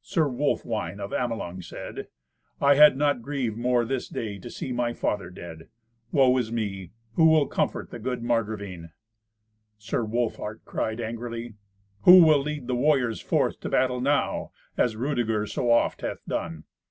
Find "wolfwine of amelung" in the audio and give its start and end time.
0.26-1.60